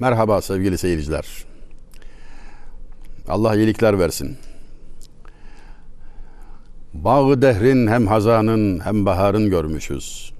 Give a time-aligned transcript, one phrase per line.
[0.00, 1.26] Merhaba sevgili seyirciler.
[3.28, 4.36] Allah iyilikler versin.
[6.94, 10.32] Bağı dehrin hem hazanın hem baharın görmüşüz.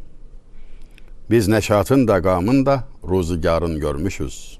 [1.30, 4.58] Biz neşatın da gamın da ruzigarın görmüşüz.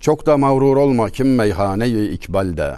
[0.00, 2.76] Çok da mağrur olma kim meyhaneyi ikbalde.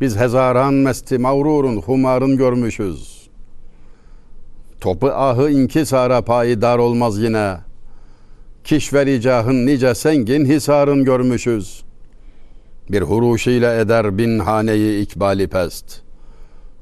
[0.00, 3.28] Biz hezaran mesti mağrurun humarın görmüşüz.
[4.80, 7.67] Topu ahı inkisara payidar olmaz yine.
[8.68, 11.84] Kişvericahın nice sengin hisarın görmüşüz.
[12.90, 16.00] Bir huruş ile eder bin haneyi ikbali pest.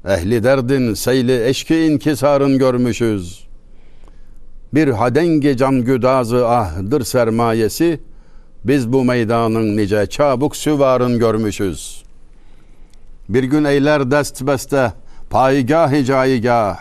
[0.07, 3.47] Ehli derdin seyli eşki inkisarın görmüşüz.
[4.73, 7.99] Bir hadengi can güdazı ahdır sermayesi.
[8.63, 12.03] Biz bu meydanın nice çabuk süvarın görmüşüz.
[13.29, 14.93] Bir gün eyler dest beste
[15.29, 16.77] paygah caigah.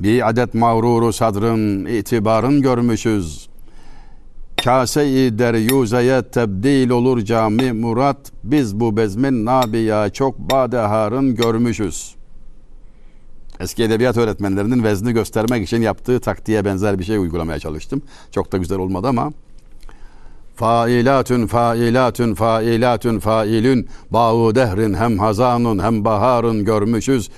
[0.00, 3.49] Bir adet mağruru sadrın itibarın görmüşüz.
[4.64, 8.32] Kase-i deryuzeye tebdil olur cami murat.
[8.44, 12.14] Biz bu bezmin nabiya çok badeharın görmüşüz.
[13.60, 18.02] Eski edebiyat öğretmenlerinin vezni göstermek için yaptığı taktiğe benzer bir şey uygulamaya çalıştım.
[18.30, 19.32] Çok da güzel olmadı ama
[20.56, 27.30] Failatun failatun failatun failün Bağı dehrin hem hazanun hem baharın görmüşüz.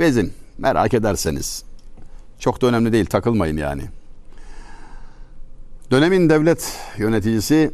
[0.00, 1.64] Vezin merak ederseniz.
[2.38, 3.82] Çok da önemli değil takılmayın yani.
[5.90, 7.70] Dönemin devlet yöneticisi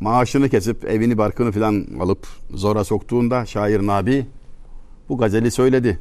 [0.00, 4.26] maaşını kesip evini barkını filan alıp zora soktuğunda şair Nabi
[5.08, 5.98] bu gazeli söyledi.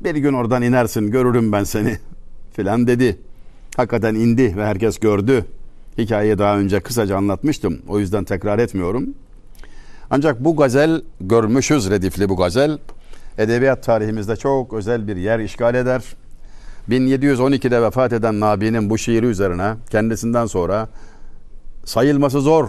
[0.00, 1.98] Bir gün oradan inersin görürüm ben seni
[2.52, 3.18] filan dedi.
[3.76, 5.44] Hakikaten indi ve herkes gördü.
[5.98, 7.78] Hikayeyi daha önce kısaca anlatmıştım.
[7.88, 9.14] O yüzden tekrar etmiyorum.
[10.10, 12.78] Ancak bu gazel görmüşüz redifli bu gazel.
[13.38, 16.02] Edebiyat tarihimizde çok özel bir yer işgal eder.
[16.88, 20.88] 1712'de vefat eden Nabi'nin bu şiiri üzerine kendisinden sonra
[21.84, 22.68] sayılması zor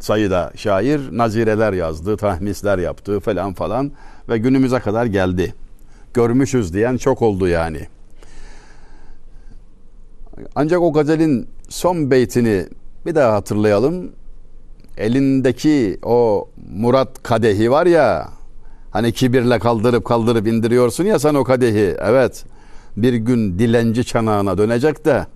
[0.00, 3.92] sayıda şair nazireler yazdı, tahmisler yaptı falan falan
[4.28, 5.54] ve günümüze kadar geldi.
[6.14, 7.80] Görmüşüz diyen çok oldu yani.
[10.54, 12.66] Ancak o gazelin son beytini
[13.06, 14.12] bir daha hatırlayalım.
[14.96, 18.28] Elindeki o Murat kadehi var ya
[18.90, 21.96] hani kibirle kaldırıp kaldırıp indiriyorsun ya sen o kadehi.
[21.98, 22.44] Evet
[22.96, 25.26] bir gün dilenci çanağına dönecek de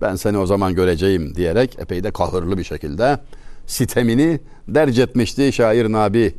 [0.00, 3.18] ben seni o zaman göreceğim diyerek epey de kahırlı bir şekilde
[3.66, 6.34] sitemini derc etmişti şair Nabi.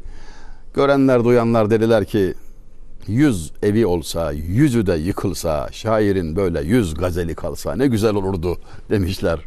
[0.73, 2.33] Görenler duyanlar dediler ki
[3.07, 8.57] yüz evi olsa, yüzü de yıkılsa, şairin böyle yüz gazeli kalsa ne güzel olurdu
[8.89, 9.39] demişler.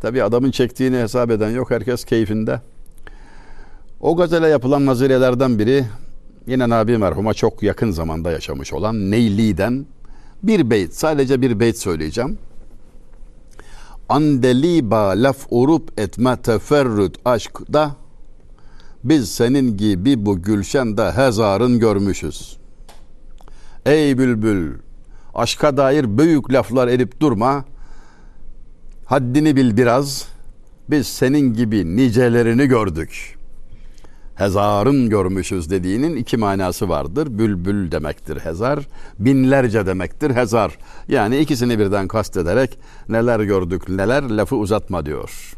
[0.00, 1.70] Tabi adamın çektiğini hesap eden yok.
[1.70, 2.60] Herkes keyfinde.
[4.00, 5.84] O gazele yapılan nazirelerden biri
[6.46, 9.86] yine Nabi merhuma çok yakın zamanda yaşamış olan Neyli'den
[10.42, 12.38] bir beyt, sadece bir beyt söyleyeceğim.
[14.08, 17.96] Andeliba laf urup etme teferrüt aşkda
[19.04, 22.58] biz senin gibi bu gülşende hezarın görmüşüz.
[23.86, 24.78] Ey bülbül,
[25.34, 27.64] aşka dair büyük laflar edip durma.
[29.06, 30.28] Haddini bil biraz.
[30.90, 33.37] Biz senin gibi nicelerini gördük.
[34.38, 37.38] Hezarın görmüşüz dediğinin iki manası vardır.
[37.38, 38.88] Bülbül demektir hezar,
[39.18, 40.78] binlerce demektir hezar.
[41.08, 42.78] Yani ikisini birden kastederek
[43.08, 45.52] neler gördük neler lafı uzatma diyor.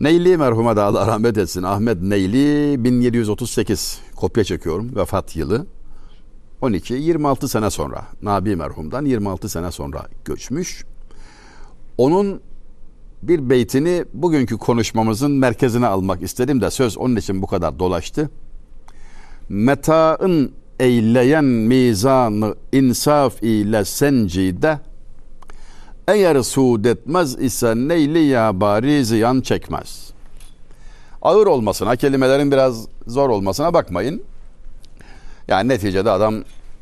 [0.00, 1.62] Neyli merhuma da Allah rahmet etsin.
[1.62, 5.66] Ahmet Neyli 1738 kopya çekiyorum vefat yılı.
[6.60, 10.84] 12 26 sene sonra Nabi merhumdan 26 sene sonra göçmüş.
[11.98, 12.40] Onun
[13.22, 18.30] bir beytini bugünkü konuşmamızın merkezine almak istedim de söz onun için bu kadar dolaştı.
[19.48, 24.78] Metaın eyleyen mizanı insaf ile sencide
[26.08, 30.12] eğer suud etmez ise neyli ya bari ziyan çekmez.
[31.22, 34.22] Ağır olmasına, kelimelerin biraz zor olmasına bakmayın.
[35.48, 36.34] Yani neticede adam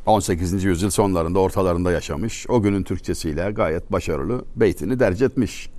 [0.07, 0.65] 18.
[0.65, 2.47] yüzyıl sonlarında, ortalarında yaşamış.
[2.49, 5.71] O günün Türkçesiyle gayet başarılı beytini derc etmiş.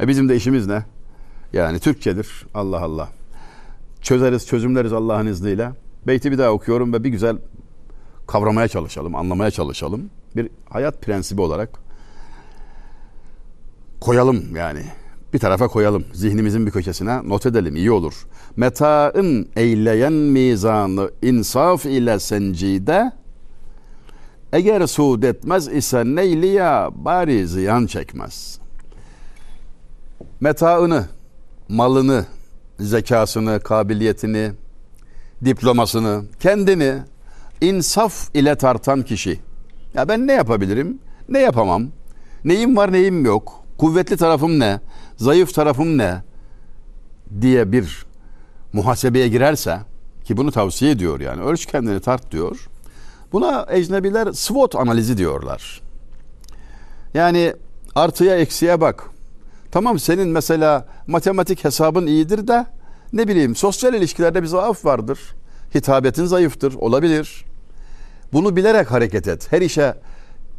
[0.00, 0.84] E bizim de işimiz ne?
[1.52, 2.46] Yani Türkçedir.
[2.54, 3.08] Allah Allah.
[4.02, 5.70] Çözeriz, çözümleriz Allah'ın izniyle.
[6.06, 7.36] Beyti bir daha okuyorum ve bir güzel
[8.26, 10.10] kavramaya çalışalım, anlamaya çalışalım.
[10.36, 11.78] Bir hayat prensibi olarak
[14.00, 14.82] koyalım yani.
[15.32, 16.04] Bir tarafa koyalım.
[16.12, 17.76] Zihnimizin bir köşesine not edelim.
[17.76, 18.26] iyi olur.
[18.56, 23.12] Metaın eyleyen mizanı insaf ile sencide
[24.52, 28.58] eğer suud etmez ise neyliya bari ziyan çekmez.
[30.40, 31.06] Metaını,
[31.68, 32.26] malını,
[32.80, 34.52] zekasını, kabiliyetini,
[35.44, 36.94] diplomasını, kendini
[37.60, 39.40] insaf ile tartan kişi.
[39.94, 40.98] Ya ben ne yapabilirim?
[41.28, 41.88] Ne yapamam?
[42.44, 43.64] Neyim var neyim yok?
[43.78, 44.80] Kuvvetli tarafım ne?
[45.16, 46.22] Zayıf tarafım ne?
[47.40, 48.06] diye bir
[48.72, 49.80] muhasebeye girerse
[50.24, 52.68] ki bunu tavsiye ediyor yani ölç kendini tart diyor.
[53.32, 55.82] Buna ecnebiler SWOT analizi diyorlar.
[57.14, 57.54] Yani
[57.94, 59.10] artıya eksiye bak.
[59.76, 62.66] Tamam senin mesela matematik hesabın iyidir de
[63.12, 65.18] ne bileyim sosyal ilişkilerde bir zaaf vardır.
[65.74, 67.44] Hitabetin zayıftır olabilir.
[68.32, 69.52] Bunu bilerek hareket et.
[69.52, 69.94] Her işe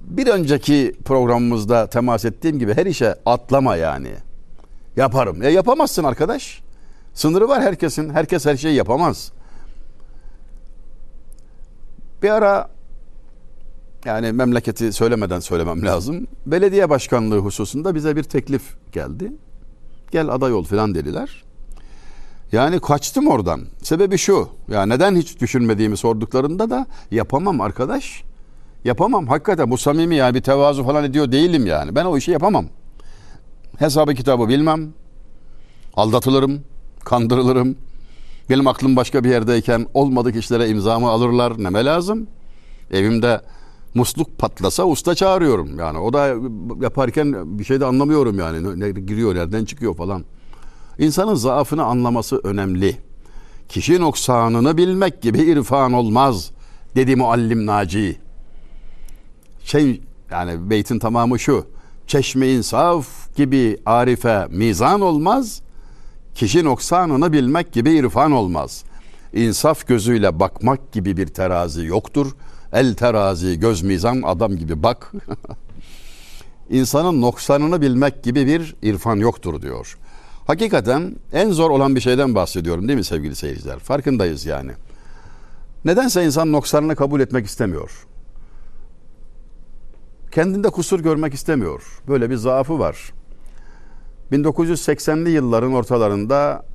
[0.01, 4.11] bir önceki programımızda temas ettiğim gibi her işe atlama yani.
[4.95, 5.43] Yaparım.
[5.43, 6.61] E yapamazsın arkadaş.
[7.13, 8.09] Sınırı var herkesin.
[8.09, 9.31] Herkes her şeyi yapamaz.
[12.23, 12.69] Bir ara
[14.07, 16.27] yani memleketi söylemeden söylemem lazım.
[16.45, 18.61] Belediye başkanlığı hususunda bize bir teklif
[18.91, 19.31] geldi.
[20.11, 21.43] Gel aday ol filan dediler.
[22.51, 23.61] Yani kaçtım oradan.
[23.81, 24.49] Sebebi şu.
[24.71, 28.23] Ya neden hiç düşünmediğimi sorduklarında da yapamam arkadaş.
[28.83, 29.27] Yapamam.
[29.27, 31.95] Hakikaten bu samimi yani bir tevazu falan ediyor değilim yani.
[31.95, 32.65] Ben o işi yapamam.
[33.79, 34.93] Hesabı kitabı bilmem.
[35.93, 36.61] Aldatılırım.
[37.05, 37.75] Kandırılırım.
[38.49, 41.63] Benim aklım başka bir yerdeyken olmadık işlere imzamı alırlar.
[41.63, 42.27] Neme lazım?
[42.91, 43.41] Evimde
[43.97, 45.79] musluk patlasa usta çağırıyorum.
[45.79, 46.35] Yani o da
[46.81, 48.79] yaparken bir şey de anlamıyorum yani.
[48.79, 50.25] Ne giriyor, nereden çıkıyor falan.
[50.99, 52.97] İnsanın zaafını anlaması önemli.
[53.69, 56.51] Kişi noksanını bilmek gibi irfan olmaz
[56.95, 58.17] dedi muallim Naci.
[59.63, 60.01] Şey
[60.31, 61.65] yani beytin tamamı şu.
[62.07, 65.61] Çeşme insaf gibi arife mizan olmaz.
[66.35, 68.83] Kişi noksanını bilmek gibi irfan olmaz.
[69.33, 72.35] İnsaf gözüyle bakmak gibi bir terazi yoktur.
[72.73, 75.11] El terazi göz mizan adam gibi bak.
[76.69, 79.97] İnsanın noksanını bilmek gibi bir irfan yoktur diyor.
[80.47, 83.79] Hakikaten en zor olan bir şeyden bahsediyorum değil mi sevgili seyirciler?
[83.79, 84.71] Farkındayız yani.
[85.85, 88.07] Nedense insan noksanını kabul etmek istemiyor.
[90.31, 92.01] Kendinde kusur görmek istemiyor.
[92.07, 93.13] Böyle bir zaafı var.
[94.31, 96.65] 1980'li yılların ortalarında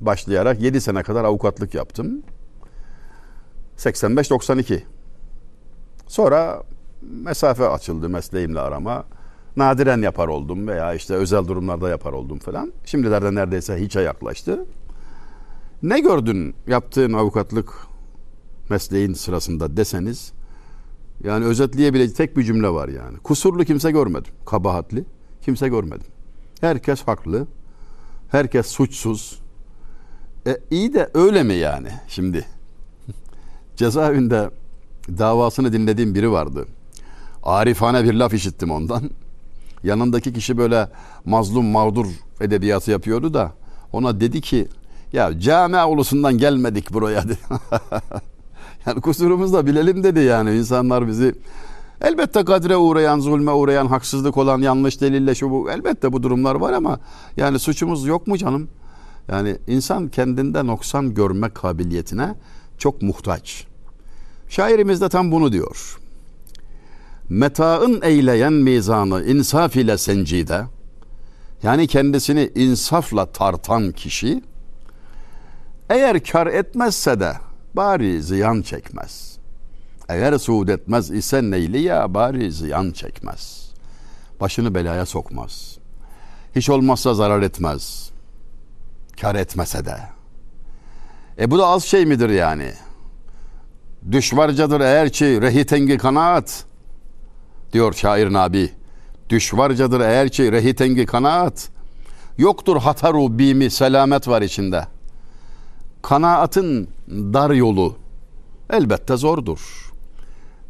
[0.00, 2.22] başlayarak 7 sene kadar avukatlık yaptım.
[3.76, 4.82] 85-92.
[6.06, 6.62] Sonra
[7.02, 9.04] mesafe açıldı mesleğimle arama.
[9.56, 12.72] Nadiren yapar oldum veya işte özel durumlarda yapar oldum falan.
[12.84, 14.66] Şimdilerde neredeyse hiçe yaklaştı.
[15.82, 17.86] Ne gördün yaptığın avukatlık
[18.70, 20.32] mesleğin sırasında deseniz
[21.24, 23.18] yani özetleyebileceği tek bir cümle var yani.
[23.18, 24.32] Kusurlu kimse görmedim.
[24.46, 25.04] Kabahatli
[25.42, 26.06] kimse görmedim.
[26.60, 27.46] Herkes haklı.
[28.28, 29.40] Herkes suçsuz.
[30.46, 32.46] E, iyi de öyle mi yani şimdi?
[33.76, 34.50] Cezaevinde
[35.08, 36.66] davasını dinlediğim biri vardı.
[37.42, 39.02] Arifane bir laf işittim ondan.
[39.84, 40.88] Yanındaki kişi böyle
[41.24, 42.06] mazlum mağdur
[42.40, 43.52] edebiyatı yapıyordu da
[43.92, 44.68] ona dedi ki
[45.12, 47.38] ya camia ulusundan gelmedik buraya dedi.
[48.86, 51.34] yani kusurumuzu da bilelim dedi yani insanlar bizi
[52.00, 56.72] elbette kadre uğrayan, zulme uğrayan, haksızlık olan, yanlış delille şu bu elbette bu durumlar var
[56.72, 57.00] ama
[57.36, 58.68] yani suçumuz yok mu canım?
[59.28, 62.34] Yani insan kendinde noksan görme kabiliyetine
[62.78, 63.66] çok muhtaç.
[64.48, 65.98] Şairimiz de tam bunu diyor.
[67.28, 70.64] Metaın eyleyen mizanı insaf ile sencide
[71.62, 74.42] yani kendisini insafla tartan kişi
[75.90, 77.32] eğer kar etmezse de
[77.74, 79.38] bari ziyan çekmez.
[80.08, 83.70] Eğer suud etmez ise neyli ya bari ziyan çekmez.
[84.40, 85.78] Başını belaya sokmaz.
[86.56, 88.10] Hiç olmazsa zarar etmez.
[89.20, 89.96] Kar etmese de.
[91.38, 92.72] E bu da az şey midir yani?
[94.12, 96.64] Düşvarcadır eğer ki rehitengi kanaat
[97.72, 98.70] diyor şair Nabi.
[99.30, 101.68] Düşvarcadır eğer ki rehitengi kanaat.
[102.38, 104.86] Yoktur hataru bimi selamet var içinde.
[106.02, 107.96] Kanaatın dar yolu
[108.70, 109.92] elbette zordur.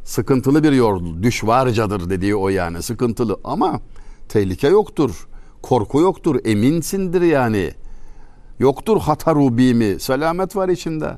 [0.03, 3.79] Sıkıntılı bir yol, düşvarcadır dediği o yani sıkıntılı ama
[4.29, 5.27] tehlike yoktur.
[5.61, 7.71] Korku yoktur, eminsindir yani.
[8.59, 11.17] Yoktur hataru bimi, selamet var içinde.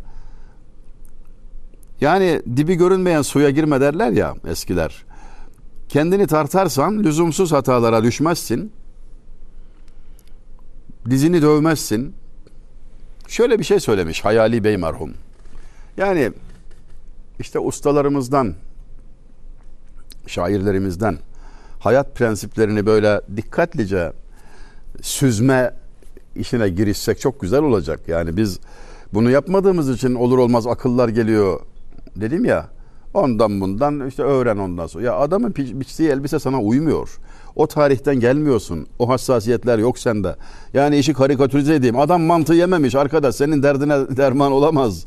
[2.01, 5.05] Yani dibi görünmeyen suya girme derler ya eskiler.
[5.89, 8.71] Kendini tartarsan lüzumsuz hatalara düşmezsin.
[11.09, 12.13] Dizini dövmezsin.
[13.27, 15.13] Şöyle bir şey söylemiş Hayali Bey merhum.
[15.97, 16.31] Yani
[17.39, 18.55] işte ustalarımızdan,
[20.27, 21.17] şairlerimizden
[21.79, 24.13] hayat prensiplerini böyle dikkatlice
[25.01, 25.73] süzme
[26.35, 27.99] işine girişsek çok güzel olacak.
[28.07, 28.59] Yani biz
[29.13, 31.59] bunu yapmadığımız için olur olmaz akıllar geliyor
[32.21, 32.69] dedim ya.
[33.13, 35.03] Ondan bundan işte öğren ondan sonra.
[35.03, 37.19] Ya adamın biçtiği elbise sana uymuyor.
[37.55, 38.87] O tarihten gelmiyorsun.
[38.99, 40.35] O hassasiyetler yok sende.
[40.73, 41.99] Yani işi karikatürize edeyim.
[41.99, 43.35] Adam mantı yememiş arkadaş.
[43.35, 45.05] Senin derdine derman olamaz.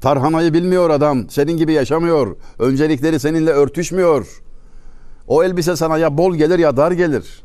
[0.00, 1.30] Tarhanayı bilmiyor adam.
[1.30, 2.36] Senin gibi yaşamıyor.
[2.58, 4.42] Öncelikleri seninle örtüşmüyor.
[5.28, 7.42] O elbise sana ya bol gelir ya dar gelir.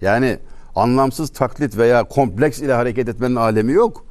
[0.00, 0.38] Yani
[0.74, 4.03] anlamsız taklit veya kompleks ile hareket etmenin alemi yok.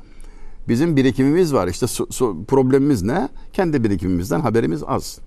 [0.67, 1.67] Bizim birikimimiz var.
[1.67, 3.29] İşte su, su, problemimiz ne?
[3.53, 5.19] Kendi birikimimizden haberimiz az.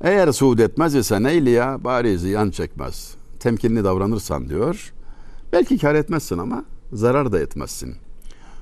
[0.00, 3.14] Eğer suud etmez ise neyli ya bari ziyan çekmez.
[3.40, 4.92] Temkinli davranırsan diyor.
[5.52, 7.94] Belki kar etmezsin ama zarar da etmezsin.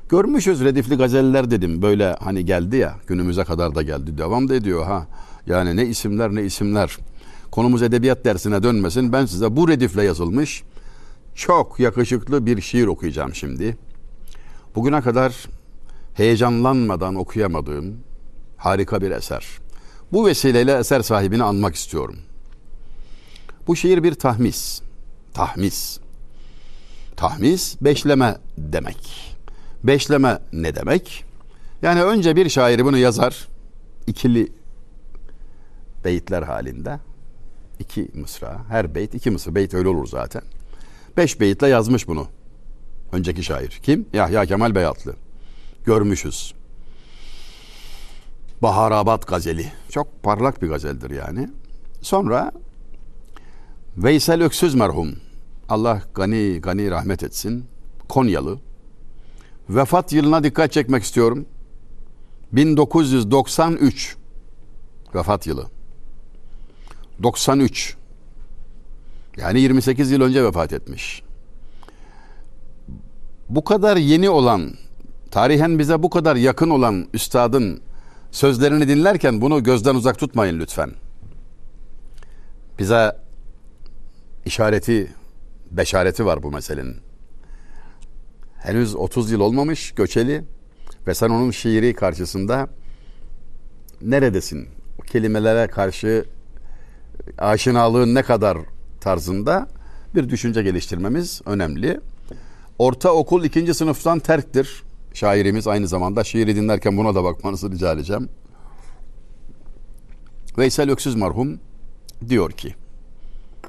[0.09, 4.85] Görmüşüz redifli gazeller dedim böyle hani geldi ya günümüze kadar da geldi devam da ediyor
[4.85, 5.07] ha.
[5.47, 6.99] Yani ne isimler ne isimler.
[7.51, 10.62] Konumuz edebiyat dersine dönmesin ben size bu redifle yazılmış
[11.35, 13.77] çok yakışıklı bir şiir okuyacağım şimdi.
[14.75, 15.47] Bugüne kadar
[16.14, 17.97] heyecanlanmadan okuyamadığım
[18.57, 19.47] harika bir eser.
[20.12, 22.19] Bu vesileyle eser sahibini anmak istiyorum.
[23.66, 24.83] Bu şiir bir tahmis.
[25.35, 25.99] Tahmis.
[27.16, 29.35] Tahmis beşleme demek.
[29.85, 31.25] Beşleme ne demek?
[31.83, 33.49] Yani önce bir şair bunu yazar
[34.07, 34.52] ikili
[36.04, 36.99] beyitler halinde.
[37.78, 38.64] iki mısra.
[38.69, 39.54] Her beyt iki mısra.
[39.54, 40.42] Beyt öyle olur zaten.
[41.16, 42.26] Beş beyitle yazmış bunu.
[43.12, 43.81] Önceki şair.
[43.83, 44.07] Kim?
[44.12, 45.14] Yahya Kemal Beyatlı.
[45.85, 46.55] Görmüşüz.
[48.62, 49.73] Baharabat gazeli.
[49.89, 51.49] Çok parlak bir gazeldir yani.
[52.01, 52.53] Sonra
[53.97, 55.17] Veysel Öksüz merhum.
[55.69, 57.65] Allah gani gani rahmet etsin.
[58.09, 58.59] Konyalı.
[59.69, 61.47] Vefat yılına dikkat çekmek istiyorum.
[62.53, 64.17] 1993
[65.15, 65.67] vefat yılı.
[67.23, 67.97] 93
[69.37, 71.23] yani 28 yıl önce vefat etmiş.
[73.49, 74.71] Bu kadar yeni olan,
[75.33, 77.81] tarihen bize bu kadar yakın olan üstadın
[78.31, 80.91] sözlerini dinlerken bunu gözden uzak tutmayın lütfen.
[82.79, 83.17] Bize
[84.45, 85.12] işareti,
[85.71, 86.97] beşareti var bu meselenin.
[88.59, 90.45] Henüz 30 yıl olmamış göçeli
[91.07, 92.69] ve sen onun şiiri karşısında
[94.03, 94.69] neredesin?
[94.99, 96.25] O kelimelere karşı
[97.39, 98.59] aşinalığın ne kadar
[99.01, 99.69] tarzında
[100.15, 102.01] bir düşünce geliştirmemiz önemli.
[102.79, 104.83] Ortaokul ikinci sınıftan terktir.
[105.14, 108.28] Şairimiz aynı zamanda şiiri dinlerken buna da bakmanızı rica edeceğim.
[110.59, 111.61] Veysel Öksüz marhum
[112.28, 112.75] diyor ki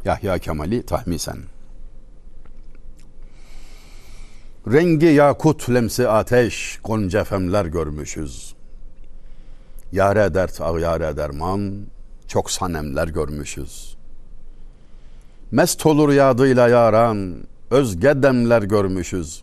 [0.05, 1.37] Yahya Kemal'i tahmisen.
[4.71, 8.55] Rengi yakut lemsi ateş gonca femler görmüşüz.
[9.91, 11.85] Yare dert ağyare derman
[12.27, 13.97] çok sanemler görmüşüz.
[15.51, 17.35] Mest olur yadıyla yaran
[17.71, 19.42] özge demler görmüşüz.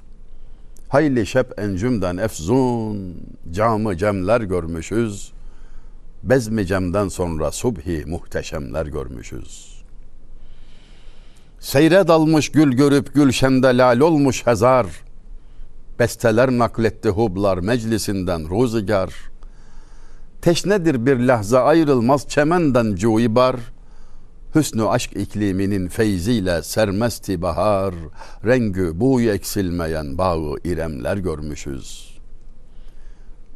[0.91, 3.17] Hayli şep encümden efzun
[3.51, 5.33] camı cemler görmüşüz.
[6.23, 9.83] Bezmi cemden sonra subhi muhteşemler görmüşüz.
[11.61, 14.87] Seyre dalmış gül görüp gülşende lal olmuş hezar.
[15.99, 19.15] Besteler nakletti hublar meclisinden ruzigar.
[20.43, 23.57] Teşnedir bir lahza ayrılmaz çemenden cuibar.
[24.55, 27.95] Hüsnü aşk ikliminin feyziyle sermesti bahar.
[28.45, 32.19] Rengü buğu eksilmeyen bağı iremler görmüşüz.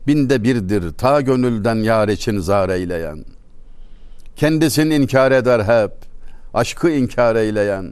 [0.07, 3.25] Binde birdir ta gönülden yar için zar eyleyen.
[4.37, 5.93] Kendisin inkar eder hep,
[6.55, 7.91] aşkı inkar eyleyen.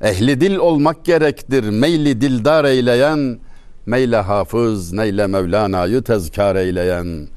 [0.00, 3.38] Ehli dil olmak gerektir, meyli dildar eyleyen.
[3.86, 7.28] Meyle hafız, neyle Mevlana'yı tezkar eyleyen.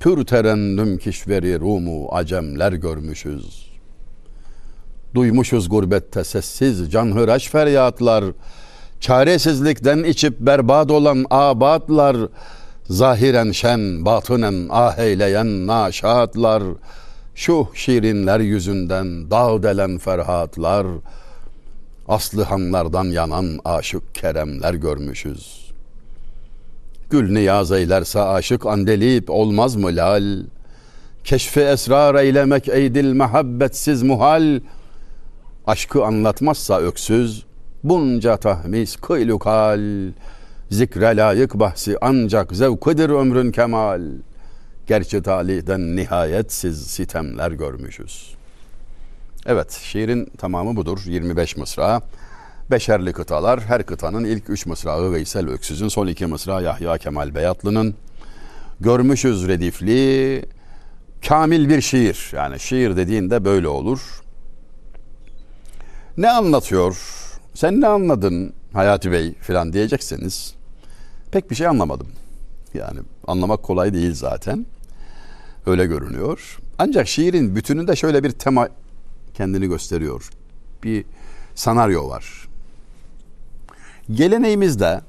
[0.00, 3.61] Pür terennüm kişveri Rumu acemler görmüşüz.
[5.14, 8.24] Duymuşuz gurbette sessiz canhıraş feryatlar.
[9.00, 12.16] Çaresizlikten içip berbat olan abatlar.
[12.84, 16.62] Zahiren şen, batınen ah eyleyen naşatlar.
[17.34, 20.86] Şu şirinler yüzünden dağ delen ferhatlar.
[22.08, 25.72] Aslı hanlardan yanan aşık keremler görmüşüz.
[27.10, 30.42] Gül niyaz eylerse aşık andelip olmaz mı lal?
[31.24, 34.60] Keşfi esrar eylemek eydil mehabbetsiz muhal.
[35.66, 37.44] Aşkı anlatmazsa öksüz,
[37.84, 40.10] bunca tahmis kıylukal.
[40.70, 44.02] Zikre layık bahsi ancak zevkıdır ömrün kemal.
[44.86, 48.34] Gerçi talihden nihayetsiz sitemler görmüşüz.
[49.46, 50.98] Evet, şiirin tamamı budur.
[51.06, 52.02] 25 mısra.
[52.70, 53.60] Beşerli kıtalar.
[53.60, 57.94] Her kıtanın ilk üç mısrağı Veysel Öksüz'ün, son iki mısra Yahya Kemal Beyatlı'nın.
[58.80, 60.44] Görmüşüz redifli,
[61.28, 62.30] kamil bir şiir.
[62.32, 64.21] Yani şiir dediğinde böyle olur.
[66.16, 66.96] Ne anlatıyor?
[67.54, 70.54] Sen ne anladın Hayati Bey filan diyecekseniz
[71.30, 72.08] pek bir şey anlamadım.
[72.74, 74.66] Yani anlamak kolay değil zaten.
[75.66, 76.58] Öyle görünüyor.
[76.78, 78.68] Ancak şiirin bütününde şöyle bir tema
[79.34, 80.30] kendini gösteriyor.
[80.82, 81.04] Bir
[81.54, 82.48] senaryo var.
[84.10, 85.00] Geleneğimizde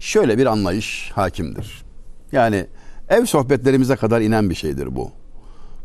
[0.00, 1.84] şöyle bir anlayış hakimdir.
[2.32, 2.66] Yani
[3.08, 5.12] ev sohbetlerimize kadar inen bir şeydir bu.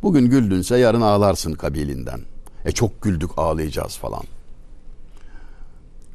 [0.04, 2.22] Bugün güldünse yarın ağlarsın kabilinden.
[2.70, 4.24] E çok güldük ağlayacağız falan.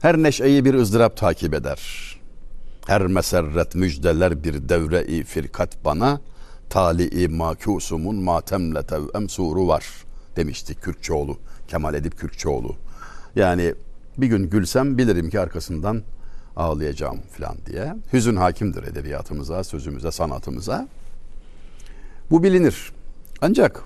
[0.02, 1.80] Her neşeyi bir ızdırap takip eder.
[2.87, 6.20] Her meserret müjdeler bir devre-i firkat bana.
[6.70, 9.84] Tali-i makusumun matemle tevem suru var
[10.37, 11.38] demişti Kürkçoğlu.
[11.68, 12.76] Kemal Edip Kürkçoğlu.
[13.37, 13.75] Yani
[14.18, 16.02] bir gün gülsem bilirim ki arkasından
[16.56, 17.94] ağlayacağım falan diye.
[18.12, 20.88] Hüzün hakimdir edebiyatımıza, sözümüze, sanatımıza.
[22.30, 22.92] Bu bilinir.
[23.40, 23.84] Ancak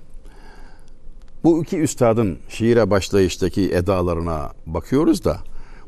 [1.43, 5.37] bu iki üstadın şiire başlayıştaki edalarına bakıyoruz da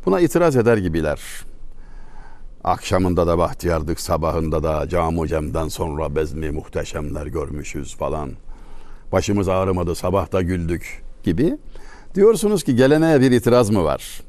[0.05, 1.21] buna itiraz eder gibiler.
[2.63, 8.31] Akşamında da bahtiyardık, sabahında da camu cemden sonra bezmi muhteşemler görmüşüz falan.
[9.11, 11.57] Başımız ağrımadı, sabah güldük gibi.
[12.15, 14.21] Diyorsunuz ki geleneğe bir itiraz mı var?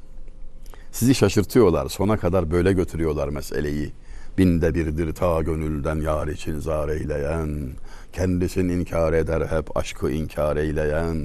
[0.93, 3.93] Sizi şaşırtıyorlar, sona kadar böyle götürüyorlar meseleyi.
[4.39, 7.71] Binde birdir ta gönülden yar için zar eyleyen,
[8.13, 11.17] kendisin inkar eder hep aşkı inkar eyleyen,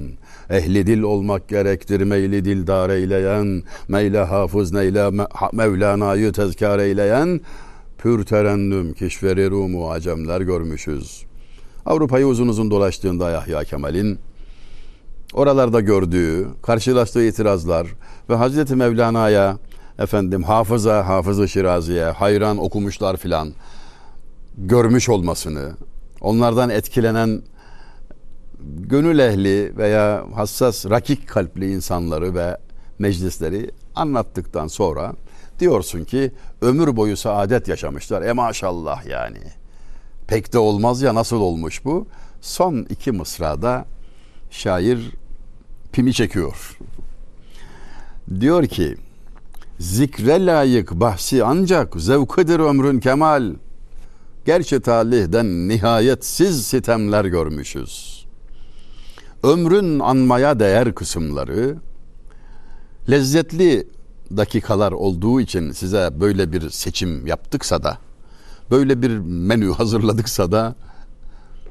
[0.50, 5.10] ehli dil olmak gerektir meyli dildar eyleyen, meyle hafız neyle
[5.52, 7.40] Mevlana'yı tezkar eyleyen,
[7.98, 11.24] pür terennüm kişveri Rumu acemler görmüşüz.
[11.86, 14.18] Avrupa'yı uzun uzun dolaştığında Yahya Kemal'in
[15.32, 17.86] oralarda gördüğü, karşılaştığı itirazlar
[18.30, 19.58] ve Hazreti Mevlana'ya
[19.98, 23.52] efendim hafıza, hafızı Şirazi'ye hayran okumuşlar filan
[24.58, 25.72] görmüş olmasını,
[26.20, 27.42] onlardan etkilenen
[28.78, 32.58] gönül ehli veya hassas, rakik kalpli insanları ve
[32.98, 35.12] meclisleri anlattıktan sonra
[35.60, 36.32] diyorsun ki
[36.62, 38.22] ömür boyu saadet yaşamışlar.
[38.22, 39.42] E maşallah yani.
[40.26, 42.06] Pek de olmaz ya nasıl olmuş bu?
[42.40, 43.84] Son iki mısrada
[44.50, 45.10] şair
[45.92, 46.78] pimi çekiyor.
[48.40, 48.96] Diyor ki
[49.78, 53.54] zikre layık bahsi ancak zevkıdır ömrün kemal.
[54.48, 58.24] Gerçi talihden nihayetsiz sitemler görmüşüz.
[59.42, 61.76] Ömrün anmaya değer kısımları
[63.10, 63.88] lezzetli
[64.36, 67.98] dakikalar olduğu için size böyle bir seçim yaptıksa da
[68.70, 70.74] böyle bir menü hazırladıksa da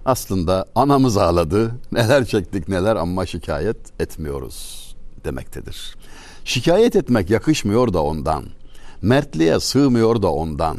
[0.05, 1.71] aslında anamız ağladı.
[1.91, 5.95] Neler çektik neler ama şikayet etmiyoruz demektedir.
[6.45, 8.43] Şikayet etmek yakışmıyor da ondan.
[9.01, 10.77] Mertliğe sığmıyor da ondan.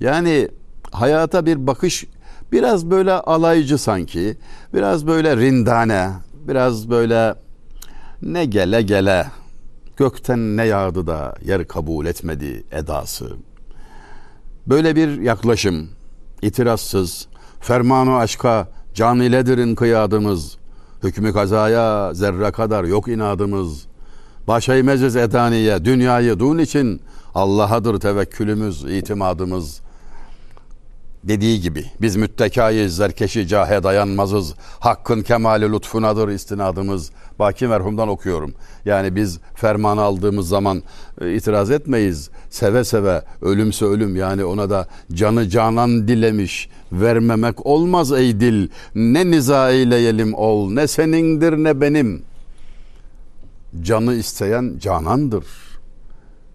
[0.00, 0.48] Yani
[0.94, 2.04] hayata bir bakış
[2.52, 4.36] biraz böyle alaycı sanki.
[4.74, 6.10] Biraz böyle rindane,
[6.48, 7.34] biraz böyle
[8.22, 9.26] ne gele gele
[9.96, 13.30] gökten ne yağdı da yer kabul etmedi edası.
[14.66, 15.88] Böyle bir yaklaşım,
[16.42, 17.26] itirazsız,
[17.60, 20.58] fermanı aşka caniledirin kıyadımız,
[21.02, 23.94] hükmü kazaya zerre kadar yok inadımız.''
[24.48, 27.00] Başay meziz edaniye dünyayı dun için
[27.34, 29.80] Allah'adır tevekkülümüz, itimadımız.
[31.28, 34.54] Dediği gibi biz müttekayız, zerkeşi cahe dayanmazız.
[34.80, 37.10] Hakkın kemali lütfunadır istinadımız.
[37.38, 38.54] Baki merhumdan okuyorum.
[38.84, 40.82] Yani biz fermanı aldığımız zaman
[41.20, 42.30] e, itiraz etmeyiz.
[42.50, 46.68] Seve seve ölümse ölüm yani ona da canı canan dilemiş.
[46.92, 48.68] Vermemek olmaz ey dil.
[48.94, 52.34] Ne niza eyleyelim ol ne senindir ne benim.''
[53.82, 55.44] canı isteyen canandır.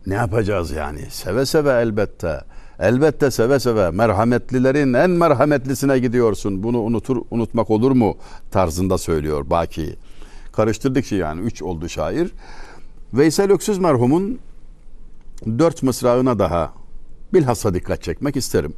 [0.08, 1.02] Ne yapacağız yani?
[1.10, 2.42] Seve seve elbette.
[2.80, 6.64] Elbette seve seve merhametlilerin en merhametlisine gidiyorsun.
[6.64, 8.18] Bunu unutur unutmak olur mu
[8.52, 9.96] tarzında söylüyor Baki.
[10.52, 12.32] Karıştırdık şey yani üç oldu şair.
[13.14, 14.40] Veysel Öksüz merhumun
[15.46, 16.74] dört mısrağına daha
[17.34, 18.74] bilhassa dikkat çekmek isterim.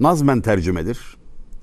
[0.00, 1.16] Nazmen tercümedir.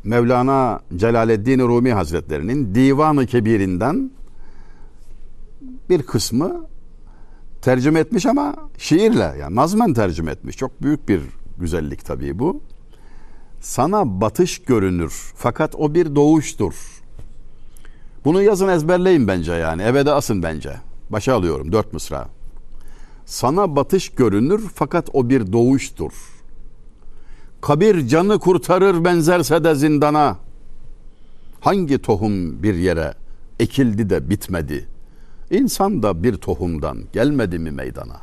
[0.04, 4.12] Mevlana Celaleddin Rumi Hazretlerinin Divanı Kebir'inden
[5.89, 6.67] bir kısmı
[7.67, 10.58] tercüme etmiş ama şiirle yani nazmen tercüme etmiş.
[10.58, 11.21] Çok büyük bir
[11.60, 12.62] güzellik tabii bu.
[13.62, 16.73] Sana batış görünür fakat o bir doğuştur.
[18.25, 19.82] Bunu yazın ezberleyin bence yani.
[19.82, 20.73] Eve asın bence.
[21.10, 22.27] Başa alıyorum dört mısra.
[23.25, 26.12] Sana batış görünür fakat o bir doğuştur.
[27.62, 30.38] Kabir canı kurtarır benzerse de zindana.
[31.60, 33.13] Hangi tohum bir yere
[33.60, 34.96] ekildi de bitmedi.''
[35.51, 38.21] İnsan da bir tohumdan gelmedi mi meydana?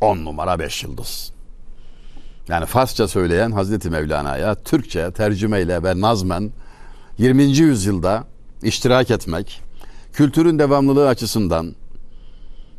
[0.00, 1.32] On numara beş yıldız.
[2.48, 6.50] Yani Farsça söyleyen Hazreti Mevlana'ya Türkçe tercümeyle ve nazmen
[7.18, 7.42] 20.
[7.42, 8.24] yüzyılda
[8.62, 9.62] iştirak etmek
[10.12, 11.74] kültürün devamlılığı açısından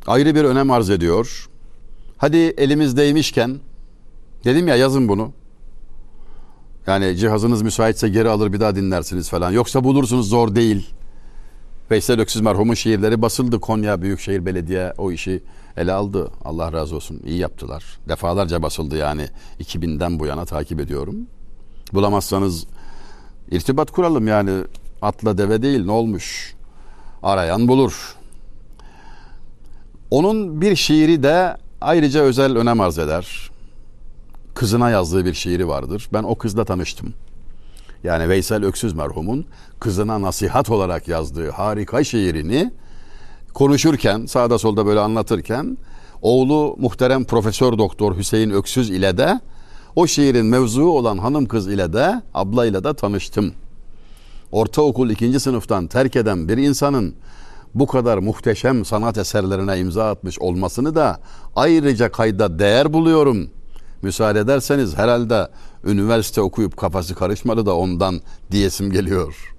[0.07, 1.49] ayrı bir önem arz ediyor.
[2.17, 3.59] Hadi elimizdeymişken
[4.43, 5.31] dedim ya yazın bunu.
[6.87, 9.51] Yani cihazınız müsaitse geri alır bir daha dinlersiniz falan.
[9.51, 10.89] Yoksa bulursunuz zor değil.
[11.91, 13.59] Veysel Öksüz merhumun şiirleri basıldı.
[13.59, 15.43] Konya Büyükşehir Belediye o işi
[15.77, 16.31] ele aldı.
[16.45, 17.21] Allah razı olsun.
[17.25, 17.83] İyi yaptılar.
[18.09, 19.27] Defalarca basıldı yani.
[19.59, 21.15] 2000'den bu yana takip ediyorum.
[21.93, 22.65] Bulamazsanız
[23.51, 24.63] İrtibat kuralım yani
[25.01, 26.55] atla deve değil ne olmuş?
[27.23, 28.15] Arayan bulur.
[30.11, 33.51] Onun bir şiiri de ayrıca özel önem arz eder.
[34.53, 36.09] Kızına yazdığı bir şiiri vardır.
[36.13, 37.13] Ben o kızla tanıştım.
[38.03, 39.45] Yani Veysel Öksüz merhumun
[39.79, 42.71] kızına nasihat olarak yazdığı harika şiirini
[43.53, 45.77] konuşurken, sağda solda böyle anlatırken
[46.21, 49.39] oğlu muhterem Profesör Doktor Hüseyin Öksüz ile de
[49.95, 53.53] o şiirin mevzuu olan hanım kız ile de ablayla da tanıştım.
[54.51, 57.15] Ortaokul ikinci sınıftan terk eden bir insanın
[57.75, 61.19] bu kadar muhteşem sanat eserlerine imza atmış olmasını da
[61.55, 63.49] ayrıca kayda değer buluyorum.
[64.03, 65.47] Müsaade ederseniz herhalde
[65.83, 69.53] üniversite okuyup kafası karışmadı da ondan diyesim geliyor.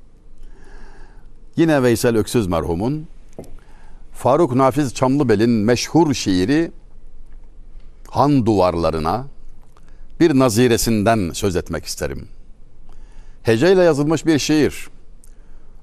[1.57, 3.07] Yine Veysel Öksüz merhumun
[4.13, 6.73] Faruk Nafiz Çamlıbel'in meşhur şiiri
[8.11, 9.27] Han duvarlarına
[10.21, 12.29] bir naziresinden söz etmek isterim.
[13.43, 14.89] Heceyle yazılmış bir şiir.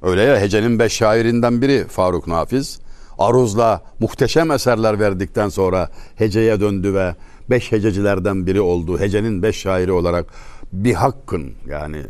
[0.01, 2.79] Öyle ya hecenin beş şairinden biri Faruk Nafiz.
[3.17, 7.15] Aruz'la muhteşem eserler verdikten sonra heceye döndü ve
[7.51, 8.99] beş hececilerden biri oldu.
[8.99, 10.25] Hecenin beş şairi olarak
[10.73, 12.01] bir hakkın yani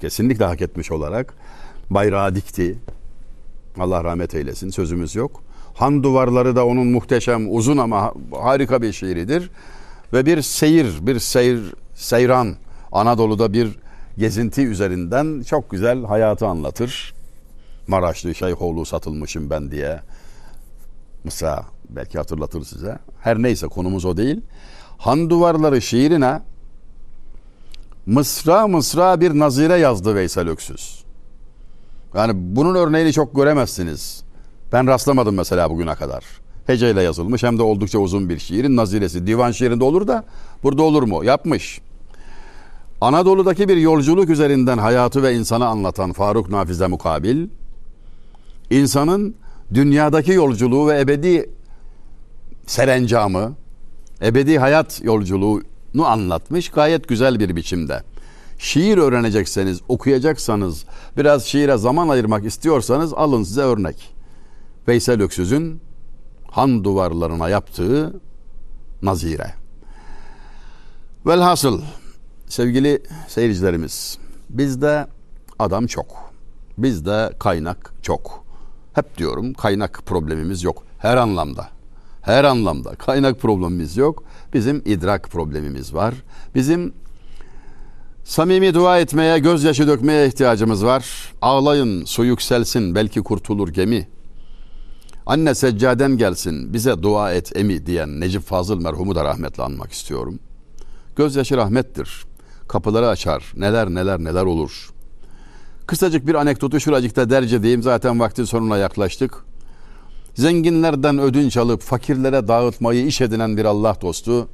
[0.00, 1.34] kesinlikle hak etmiş olarak
[1.90, 2.78] bayrağı dikti.
[3.78, 5.42] Allah rahmet eylesin sözümüz yok.
[5.74, 9.50] Han duvarları da onun muhteşem uzun ama harika bir şiiridir.
[10.12, 12.56] Ve bir seyir, bir seyir, seyran
[12.92, 13.78] Anadolu'da bir
[14.18, 17.14] gezinti üzerinden çok güzel hayatı anlatır.
[17.86, 20.00] Maraşlı Şeyhoğlu satılmışım ben diye.
[21.24, 22.98] Mısra belki hatırlatır size.
[23.20, 24.40] Her neyse konumuz o değil.
[24.98, 26.40] Han duvarları şiirine
[28.06, 31.04] mısra mısra bir nazire yazdı Veysel Öksüz.
[32.14, 34.24] Yani bunun örneğini çok göremezsiniz.
[34.72, 36.24] Ben rastlamadım mesela bugüne kadar.
[36.66, 39.26] Heceyle yazılmış hem de oldukça uzun bir şiirin naziresi.
[39.26, 40.24] Divan şiirinde olur da
[40.62, 41.24] burada olur mu?
[41.24, 41.80] Yapmış.
[43.00, 47.48] Anadolu'daki bir yolculuk üzerinden hayatı ve insanı anlatan Faruk Nafize mukabil,
[48.70, 49.34] insanın
[49.74, 51.50] dünyadaki yolculuğu ve ebedi
[52.68, 53.54] serencamı,
[54.22, 58.02] ebedi hayat yolculuğunu anlatmış gayet güzel bir biçimde.
[58.58, 60.84] Şiir öğrenecekseniz, okuyacaksanız,
[61.16, 64.14] biraz şiire zaman ayırmak istiyorsanız alın size örnek.
[64.88, 65.80] Veysel Öksüz'ün
[66.50, 68.20] han duvarlarına yaptığı
[69.02, 69.54] nazire.
[71.26, 71.82] Velhasıl
[72.46, 74.18] sevgili seyircilerimiz
[74.50, 75.06] bizde
[75.58, 76.32] adam çok.
[76.78, 78.44] Bizde kaynak çok.
[78.92, 80.82] Hep diyorum kaynak problemimiz yok.
[80.98, 81.77] Her anlamda.
[82.22, 84.24] Her anlamda kaynak problemimiz yok.
[84.54, 86.14] Bizim idrak problemimiz var.
[86.54, 86.92] Bizim
[88.24, 91.32] samimi dua etmeye, gözyaşı dökmeye ihtiyacımız var.
[91.42, 94.08] Ağlayın, su yükselsin, belki kurtulur gemi.
[95.26, 100.38] Anne seccaden gelsin, bize dua et emi diyen Necip Fazıl merhumu da rahmetle anmak istiyorum.
[101.16, 102.24] Gözyaşı rahmettir.
[102.68, 103.52] Kapıları açar.
[103.56, 104.90] Neler neler neler olur.
[105.86, 107.82] Kısacık bir anekdotu şuracıkta derce diyeyim.
[107.82, 109.47] Zaten vaktin sonuna yaklaştık.
[110.38, 114.48] Zenginlerden ödünç alıp fakirlere dağıtmayı iş edinen bir Allah dostu.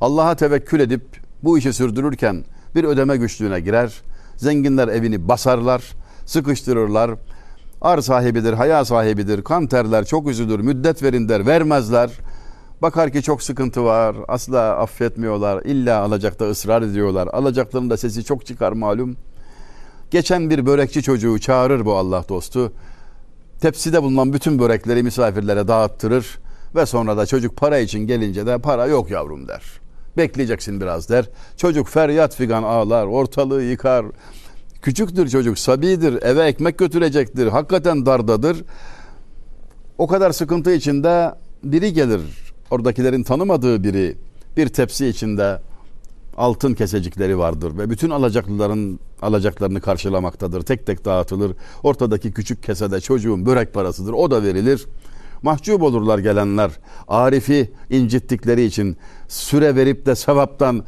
[0.00, 1.02] Allah'a tevekkül edip
[1.42, 4.00] bu işi sürdürürken bir ödeme güçlüğüne girer.
[4.36, 5.82] Zenginler evini basarlar,
[6.26, 7.10] sıkıştırırlar.
[7.80, 12.10] Ar sahibidir, haya sahibidir, kan terler, çok üzülür, müddet verin der, vermezler.
[12.82, 14.16] Bakar ki çok sıkıntı var.
[14.28, 15.62] Asla affetmiyorlar.
[15.62, 17.28] İlla alacakta ısrar ediyorlar.
[17.32, 19.16] Alacaklarının da sesi çok çıkar malum.
[20.10, 22.72] Geçen bir börekçi çocuğu çağırır bu Allah dostu.
[23.60, 26.38] Tepside bulunan bütün börekleri misafirlere dağıttırır.
[26.74, 29.62] Ve sonra da çocuk para için gelince de para yok yavrum der.
[30.16, 31.28] Bekleyeceksin biraz der.
[31.56, 34.06] Çocuk feryat figan ağlar, ortalığı yıkar.
[34.82, 37.46] Küçüktür çocuk, sabidir, eve ekmek götürecektir.
[37.46, 38.64] Hakikaten dardadır.
[39.98, 42.20] O kadar sıkıntı içinde biri gelir
[42.70, 44.16] oradakilerin tanımadığı biri
[44.56, 45.62] bir tepsi içinde
[46.40, 50.62] altın kesecikleri vardır ve bütün alacaklıların alacaklarını karşılamaktadır.
[50.62, 51.52] Tek tek dağıtılır.
[51.82, 54.12] Ortadaki küçük kesede çocuğun börek parasıdır.
[54.12, 54.86] O da verilir.
[55.42, 56.70] Mahcup olurlar gelenler.
[57.08, 58.96] Arif'i incittikleri için
[59.28, 60.84] süre verip de sevaptan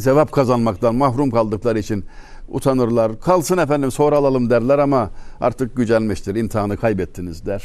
[0.00, 2.04] sevap kazanmaktan mahrum kaldıkları için
[2.48, 3.20] utanırlar.
[3.20, 6.34] Kalsın efendim sonra alalım derler ama artık gücenmiştir.
[6.34, 7.64] İmtihanı kaybettiniz der.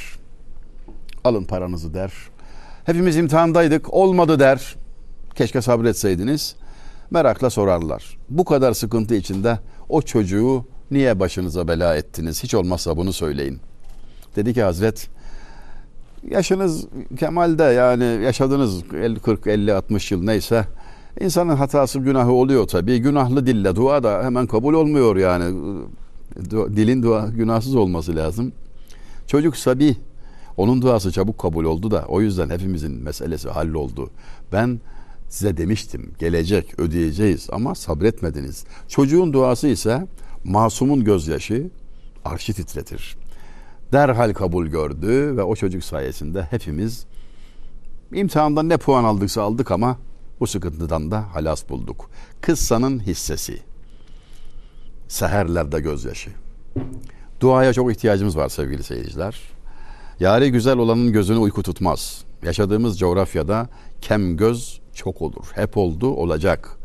[1.23, 2.13] Alın paranızı der.
[2.83, 3.93] Hepimiz imtihandaydık.
[3.93, 4.75] Olmadı der.
[5.35, 6.55] Keşke sabretseydiniz.
[7.11, 8.17] Merakla sorarlar.
[8.29, 12.43] Bu kadar sıkıntı içinde o çocuğu niye başınıza bela ettiniz?
[12.43, 13.59] Hiç olmazsa bunu söyleyin.
[14.35, 15.09] Dedi ki Hazret
[16.31, 16.87] yaşınız
[17.19, 18.83] kemalde yani yaşadığınız
[19.23, 20.65] 40 50 60 yıl neyse
[21.19, 22.99] insanın hatası günahı oluyor tabii.
[22.99, 25.77] Günahlı dille dua da hemen kabul olmuyor yani.
[26.51, 28.51] Dilin dua günahsız olması lazım.
[29.27, 29.95] Çocuk sabi
[30.57, 34.09] onun duası çabuk kabul oldu da o yüzden hepimizin meselesi halloldu.
[34.53, 34.79] Ben
[35.29, 38.65] size demiştim gelecek ödeyeceğiz ama sabretmediniz.
[38.87, 40.07] Çocuğun duası ise
[40.43, 41.69] Masumun gözyaşı
[42.25, 43.17] arşi titretir.
[43.91, 47.05] Derhal kabul gördü ve o çocuk sayesinde hepimiz
[48.13, 49.97] imtihandan ne puan aldıksa aldık ama
[50.39, 52.09] bu sıkıntıdan da halas bulduk.
[52.41, 53.59] Kıssanın hissesi.
[55.07, 56.29] Seherlerde gözyaşı.
[57.39, 59.41] Duaya çok ihtiyacımız var sevgili seyirciler.
[60.19, 62.23] Yari güzel olanın gözünü uyku tutmaz.
[62.43, 63.69] Yaşadığımız coğrafyada
[64.01, 65.45] kem göz çok olur.
[65.53, 66.77] Hep oldu, olacak.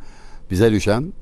[0.51, 1.13] Bize düşen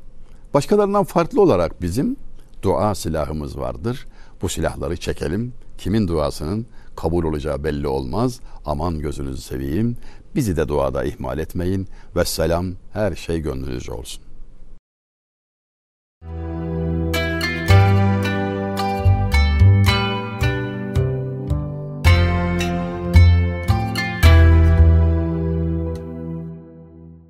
[0.55, 2.17] başkalarından farklı olarak bizim
[2.63, 4.07] dua silahımız vardır.
[4.43, 5.53] Bu silahları çekelim.
[5.79, 8.41] Kimin duasının kabul olacağı belli olmaz.
[8.65, 9.97] Aman gözünüzü seveyim.
[10.35, 11.89] Bizi de duada ihmal etmeyin.
[12.17, 14.30] Vesselam her şey gönlünüzce olsun.